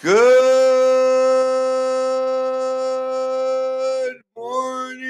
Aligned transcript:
Good 0.00 0.14
morning, 4.36 5.00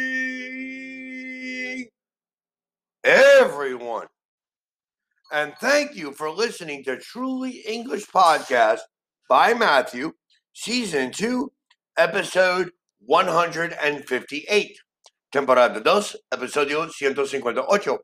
everyone. 3.04 4.06
And 5.30 5.52
thank 5.60 5.94
you 5.94 6.12
for 6.12 6.30
listening 6.30 6.84
to 6.84 6.96
Truly 6.96 7.62
English 7.68 8.06
Podcast 8.06 8.78
by 9.28 9.52
Matthew, 9.52 10.12
Season 10.54 11.12
2, 11.12 11.52
Episode 11.98 12.70
158. 13.00 14.78
Temporada 15.30 15.82
2, 15.82 15.90
Episodio 16.32 16.88
158. 16.88 17.98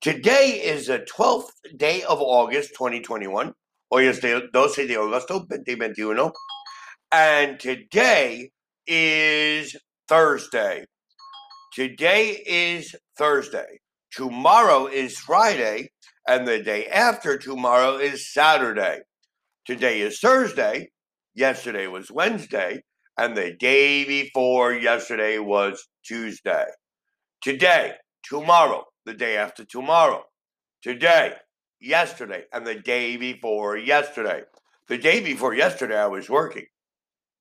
Today 0.00 0.60
is 0.64 0.88
the 0.88 1.06
12th 1.16 1.50
day 1.76 2.02
of 2.02 2.20
August 2.20 2.70
2021. 2.70 3.54
Hoy 3.88 4.08
es 4.08 4.18
de 4.18 4.48
12 4.52 4.88
de 4.88 4.96
agosto 4.96 5.46
2021. 5.46 6.32
And 7.12 7.60
today 7.60 8.50
is 8.84 9.76
Thursday. 10.08 10.86
Today 11.72 12.42
is 12.44 12.96
Thursday. 13.16 13.78
Tomorrow 14.10 14.86
is 14.86 15.16
Friday. 15.16 15.90
And 16.26 16.48
the 16.48 16.60
day 16.64 16.88
after 16.88 17.38
tomorrow 17.38 17.98
is 17.98 18.32
Saturday. 18.32 19.02
Today 19.64 20.00
is 20.00 20.18
Thursday. 20.18 20.88
Yesterday 21.36 21.86
was 21.86 22.10
Wednesday. 22.10 22.82
And 23.16 23.36
the 23.36 23.54
day 23.54 24.04
before 24.04 24.72
yesterday 24.72 25.38
was 25.38 25.86
Tuesday. 26.04 26.66
Today, 27.40 27.92
tomorrow, 28.24 28.86
the 29.04 29.14
day 29.14 29.36
after 29.36 29.64
tomorrow. 29.64 30.24
Today, 30.82 31.34
yesterday, 31.80 32.44
and 32.52 32.66
the 32.66 32.74
day 32.74 33.16
before 33.16 33.76
yesterday. 33.76 34.42
The 34.88 34.98
day 34.98 35.20
before 35.20 35.54
yesterday, 35.54 35.98
I 35.98 36.06
was 36.06 36.28
working. 36.28 36.66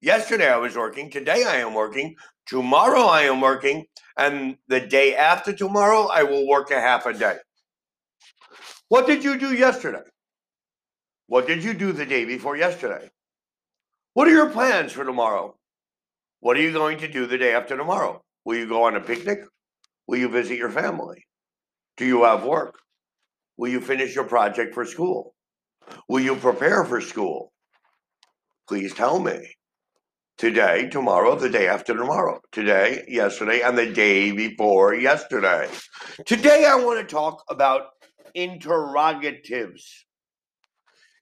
Yesterday, 0.01 0.51
I 0.51 0.57
was 0.57 0.75
working. 0.75 1.09
Today, 1.09 1.43
I 1.45 1.57
am 1.57 1.73
working. 1.73 2.15
Tomorrow, 2.47 3.01
I 3.01 3.23
am 3.23 3.41
working. 3.41 3.85
And 4.17 4.57
the 4.67 4.79
day 4.79 5.15
after 5.15 5.53
tomorrow, 5.53 6.07
I 6.07 6.23
will 6.23 6.47
work 6.47 6.71
a 6.71 6.79
half 6.79 7.05
a 7.05 7.13
day. 7.13 7.37
What 8.89 9.07
did 9.07 9.23
you 9.23 9.37
do 9.37 9.53
yesterday? 9.53 10.03
What 11.27 11.47
did 11.47 11.63
you 11.63 11.73
do 11.73 11.91
the 11.91 12.05
day 12.05 12.25
before 12.25 12.55
yesterday? 12.55 13.09
What 14.13 14.27
are 14.27 14.31
your 14.31 14.49
plans 14.49 14.91
for 14.91 15.03
tomorrow? 15.03 15.57
What 16.39 16.57
are 16.57 16.61
you 16.61 16.71
going 16.71 16.99
to 16.99 17.07
do 17.07 17.25
the 17.25 17.37
day 17.37 17.53
after 17.53 17.75
tomorrow? 17.75 18.21
Will 18.45 18.57
you 18.57 18.67
go 18.67 18.83
on 18.83 18.95
a 18.95 19.01
picnic? 19.01 19.39
Will 20.07 20.19
you 20.19 20.29
visit 20.29 20.57
your 20.57 20.69
family? 20.69 21.25
Do 21.97 22.05
you 22.05 22.23
have 22.23 22.43
work? 22.43 22.77
Will 23.57 23.69
you 23.69 23.81
finish 23.81 24.15
your 24.15 24.25
project 24.25 24.73
for 24.73 24.85
school? 24.85 25.33
Will 26.09 26.21
you 26.21 26.35
prepare 26.35 26.83
for 26.83 26.99
school? 26.99 27.53
Please 28.67 28.93
tell 28.93 29.19
me. 29.19 29.55
Today, 30.37 30.89
tomorrow, 30.89 31.35
the 31.35 31.49
day 31.49 31.67
after 31.67 31.95
tomorrow. 31.95 32.41
Today, 32.51 33.05
yesterday, 33.07 33.61
and 33.61 33.77
the 33.77 33.93
day 33.93 34.31
before 34.31 34.93
yesterday. 34.93 35.69
Today, 36.25 36.65
I 36.65 36.75
want 36.75 36.99
to 36.99 37.05
talk 37.15 37.43
about 37.49 37.83
interrogatives. 38.33 40.05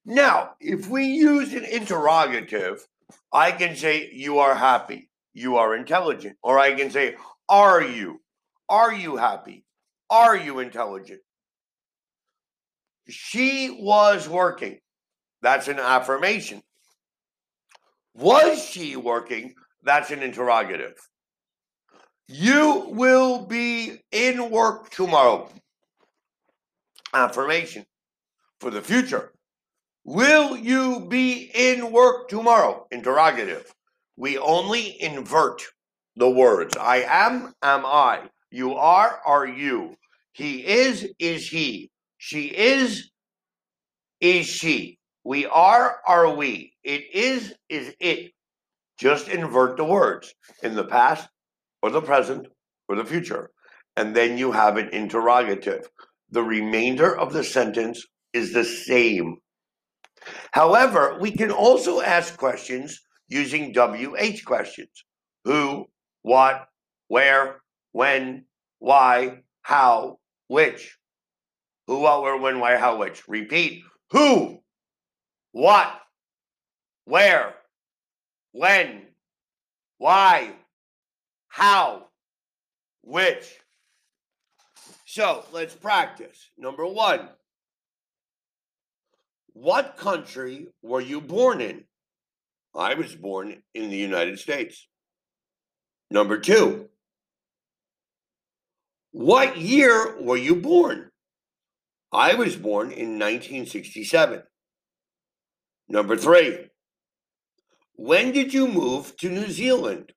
Now, 0.04 0.56
if 0.60 0.88
we 0.88 1.06
use 1.06 1.54
an 1.54 1.64
interrogative, 1.64 2.88
I 3.32 3.52
can 3.52 3.76
say, 3.76 4.10
You 4.12 4.40
are 4.40 4.56
happy, 4.56 5.10
you 5.34 5.58
are 5.58 5.76
intelligent. 5.76 6.38
Or 6.42 6.58
I 6.58 6.74
can 6.74 6.90
say, 6.90 7.16
Are 7.48 7.84
you? 7.84 8.20
Are 8.68 8.94
you 8.94 9.18
happy? 9.18 9.64
Are 10.10 10.36
you 10.36 10.58
intelligent? 10.58 11.22
She 13.10 13.70
was 13.80 14.30
working. 14.30 14.80
That's 15.42 15.68
an 15.68 15.80
affirmation. 15.80 16.62
Was 18.16 18.64
she 18.64 18.96
working? 18.96 19.56
That's 19.84 20.12
an 20.12 20.22
interrogative. 20.22 20.96
You 22.28 22.86
will 22.90 23.46
be 23.46 24.00
in 24.12 24.50
work 24.50 24.90
tomorrow. 24.92 25.50
Affirmation 27.14 27.86
for 28.60 28.72
the 28.72 28.82
future. 28.82 29.34
Will 30.06 30.56
you 30.58 31.06
be 31.10 31.52
in 31.54 31.92
work 31.92 32.30
tomorrow? 32.30 32.88
Interrogative. 32.92 33.74
We 34.16 34.38
only 34.38 35.02
invert 35.02 35.62
the 36.16 36.30
words. 36.30 36.78
I 36.78 37.04
am, 37.08 37.54
am 37.62 37.86
I. 37.86 38.22
You 38.52 38.76
are, 38.76 39.20
are 39.26 39.48
you. 39.48 39.96
He 40.34 40.66
is, 40.66 41.08
is 41.20 41.48
he. 41.48 41.90
She 42.26 42.46
is, 42.46 43.12
is 44.22 44.46
she. 44.46 44.98
We 45.26 45.46
are, 45.46 45.98
are 46.08 46.34
we. 46.34 46.74
It 46.82 47.04
is, 47.14 47.54
is 47.68 47.94
it. 48.00 48.32
Just 48.98 49.28
invert 49.28 49.76
the 49.76 49.84
words 49.84 50.34
in 50.64 50.74
the 50.74 50.86
past 50.86 51.28
or 51.82 51.90
the 51.90 52.02
present 52.02 52.48
or 52.88 52.96
the 52.96 53.04
future. 53.04 53.52
And 53.98 54.16
then 54.16 54.38
you 54.38 54.54
have 54.54 54.78
an 54.78 54.88
interrogative. 54.94 55.90
The 56.30 56.42
remainder 56.42 57.14
of 57.14 57.34
the 57.34 57.44
sentence 57.44 58.02
is 58.32 58.54
the 58.54 58.64
same. 58.64 59.40
However, 60.52 61.18
we 61.20 61.30
can 61.30 61.52
also 61.52 62.00
ask 62.00 62.38
questions 62.38 63.02
using 63.28 63.74
WH 63.74 64.46
questions 64.46 65.04
who, 65.44 65.88
what, 66.22 66.70
where, 67.10 67.60
when, 67.92 68.46
why, 68.80 69.40
how, 69.64 70.20
which. 70.48 70.98
Who, 71.88 72.00
what, 72.00 72.22
where, 72.22 72.38
when, 72.38 72.60
why, 72.60 72.78
how, 72.78 72.98
which. 72.98 73.28
Repeat. 73.28 73.84
Who, 74.12 74.60
what, 75.52 76.00
where, 77.06 77.56
when, 78.52 79.02
why, 79.98 80.52
how, 81.48 82.08
which. 83.04 83.60
So 85.06 85.44
let's 85.52 85.76
practice. 85.76 86.50
Number 86.58 86.86
one. 86.86 87.30
What 89.54 89.98
country 89.98 90.68
were 90.82 91.02
you 91.02 91.22
born 91.22 91.62
in? 91.62 91.84
I 92.76 92.96
was 92.96 93.16
born 93.16 93.62
in 93.76 93.90
the 93.90 93.98
United 93.98 94.40
States. 94.40 94.88
Number 96.10 96.40
two. 96.40 96.90
What 99.12 99.58
year 99.58 100.20
were 100.20 100.38
you 100.38 100.56
born? 100.56 101.12
I 102.14 102.36
was 102.36 102.56
born 102.56 102.92
in 102.92 103.18
1967. 103.18 104.44
Number 105.90 106.16
three. 106.16 106.68
When 107.96 108.32
did 108.32 108.54
you 108.54 108.68
move 108.68 109.18
to 109.18 109.30
New 109.30 109.50
Zealand? 109.50 110.14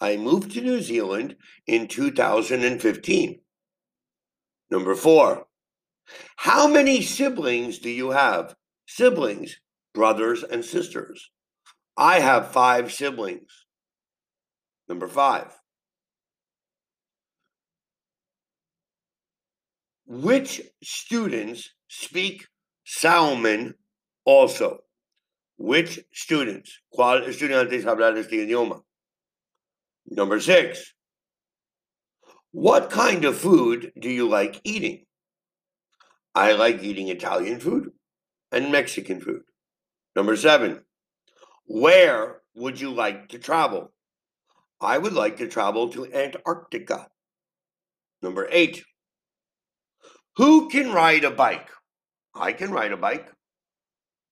I 0.00 0.16
moved 0.16 0.52
to 0.52 0.60
New 0.60 0.80
Zealand 0.80 1.36
in 1.66 1.86
2015. 1.86 3.40
Number 4.70 4.94
four. 4.94 5.46
How 6.36 6.66
many 6.66 7.02
siblings 7.02 7.78
do 7.78 7.90
you 7.90 8.10
have? 8.10 8.54
Siblings, 8.86 9.60
brothers 9.94 10.42
and 10.42 10.64
sisters. 10.64 11.30
I 11.96 12.20
have 12.20 12.52
five 12.52 12.92
siblings. 12.92 13.66
Number 14.88 15.08
five. 15.08 15.52
Which 20.10 20.62
students 20.82 21.68
speak 21.86 22.46
Salmon 22.86 23.74
also? 24.24 24.78
Which 25.58 26.00
students? 26.14 26.80
¿Cuál 26.90 27.26
estudiantes 27.26 27.84
hablan 27.84 28.16
este 28.16 28.32
idioma? 28.32 28.80
Number 30.06 30.40
six. 30.40 30.94
What 32.52 32.88
kind 32.88 33.26
of 33.26 33.36
food 33.36 33.92
do 34.00 34.08
you 34.08 34.26
like 34.26 34.62
eating? 34.64 35.04
I 36.34 36.52
like 36.52 36.82
eating 36.82 37.08
Italian 37.08 37.60
food 37.60 37.90
and 38.50 38.72
Mexican 38.72 39.20
food. 39.20 39.42
Number 40.16 40.36
seven. 40.36 40.84
Where 41.66 42.40
would 42.54 42.80
you 42.80 42.94
like 42.94 43.28
to 43.28 43.38
travel? 43.38 43.92
I 44.80 44.96
would 44.96 45.12
like 45.12 45.36
to 45.36 45.48
travel 45.48 45.90
to 45.90 46.10
Antarctica. 46.10 47.08
Number 48.22 48.48
eight. 48.50 48.82
Who 50.38 50.68
can 50.68 50.92
ride 50.92 51.24
a 51.24 51.32
bike? 51.32 51.68
I 52.32 52.52
can 52.52 52.70
ride 52.70 52.92
a 52.92 52.96
bike. 52.96 53.28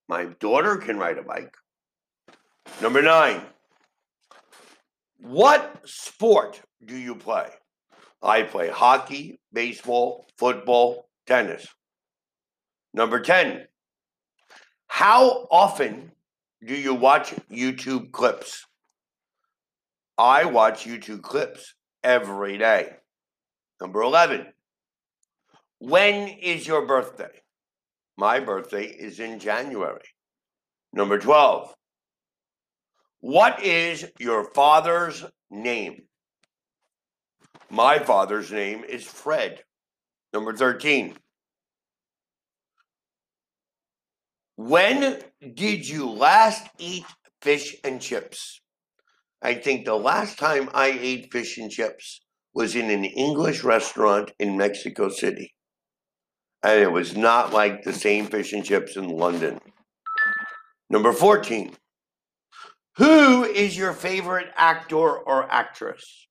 My 0.09 0.27
daughter 0.39 0.77
can 0.77 0.99
ride 0.99 1.19
a 1.19 1.25
bike. 1.25 1.53
Number 2.81 3.03
nine. 3.03 3.43
What 5.19 5.83
sport 5.85 6.63
do 6.85 6.97
you 6.97 7.17
play? 7.17 7.49
I 8.23 8.43
play 8.43 8.69
hockey, 8.69 9.41
baseball, 9.53 10.29
football, 10.39 11.09
tennis. 11.27 11.67
Number 12.95 13.19
10. 13.19 13.67
How 14.87 15.49
often 15.51 16.13
do 16.65 16.77
you 16.77 16.95
watch 16.95 17.35
YouTube 17.51 18.13
clips? 18.13 18.65
I 20.17 20.45
watch 20.45 20.87
YouTube 20.87 21.23
clips 21.23 21.75
every 22.05 22.59
day. 22.59 22.91
Number 23.81 24.03
11. 24.03 24.47
When 25.79 26.29
is 26.29 26.67
your 26.67 26.87
birthday? 26.87 27.43
My 28.17 28.41
birthday 28.41 28.85
is 28.87 29.21
in 29.21 29.39
January. 29.39 30.09
Number 30.95 31.19
12. 31.19 31.75
What 33.21 33.63
is 33.63 34.11
your 34.19 34.51
father's 34.55 35.25
name? 35.51 36.05
My 37.69 37.99
father's 37.99 38.51
name 38.51 38.85
is 38.85 39.05
Fred. 39.05 39.65
Number 40.33 40.55
13. 40.55 41.17
When 44.57 45.21
did 45.55 45.87
you 45.87 46.09
last 46.09 46.69
eat 46.79 47.05
fish 47.43 47.77
and 47.85 48.01
chips? 48.01 48.63
I 49.43 49.55
think 49.55 49.85
the 49.85 49.97
last 49.97 50.39
time 50.39 50.71
I 50.73 50.87
ate 50.99 51.31
fish 51.31 51.59
and 51.59 51.71
chips 51.71 52.23
was 52.55 52.75
in 52.75 52.89
an 52.89 53.05
English 53.05 53.63
restaurant 53.63 54.33
in 54.39 54.57
Mexico 54.57 55.11
City. 55.11 55.53
And 56.63 56.81
it 56.81 56.91
was 56.91 57.17
not 57.17 57.53
like 57.53 57.83
the 57.83 57.93
same 57.93 58.27
fish 58.27 58.53
and 58.53 58.65
chips 58.65 58.97
in 58.97 59.09
London. 59.09 59.61
Number 60.91 61.13
14. 61.13 61.75
Who 62.97 63.45
is 63.45 63.77
your 63.77 63.93
favorite 63.93 64.49
actor 64.57 64.97
or 64.97 65.51
actress? 65.53 66.27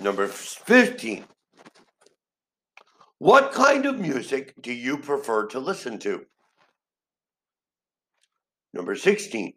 Number 0.00 0.26
15. 0.26 1.24
What 3.18 3.52
kind 3.52 3.86
of 3.86 3.98
music 3.98 4.54
do 4.60 4.72
you 4.72 4.98
prefer 4.98 5.46
to 5.48 5.58
listen 5.58 5.98
to? 6.00 6.24
Number 8.74 8.94
16. 8.94 9.54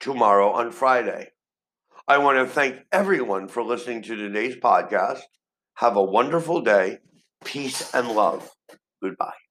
tomorrow 0.01 0.51
on 0.51 0.73
Friday. 0.73 1.29
I 2.09 2.19
want 2.19 2.39
to 2.39 2.53
thank 2.53 2.81
everyone 2.91 3.49
for 3.49 3.62
listening 3.62 4.03
to 4.03 4.17
today's 4.17 4.56
podcast. 4.56 5.21
Have 5.75 5.97
a 5.97 6.03
wonderful 6.03 6.61
day. 6.61 6.99
Peace 7.45 7.95
and 7.95 8.09
love. 8.09 8.51
Goodbye. 9.03 9.44